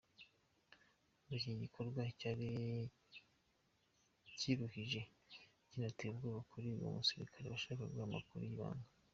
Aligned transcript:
Ngo 1.21 1.31
iki 1.37 1.51
gikorwa 1.61 2.01
cyari 2.19 2.49
kiruhije 4.37 5.01
kinateye 5.69 6.09
ubwoba 6.11 6.39
kuri 6.51 6.67
uwo 6.75 6.89
musirikare 6.97 7.45
washakaga 7.53 7.99
amakuru 8.07 8.41
y’ibanga. 8.45 8.89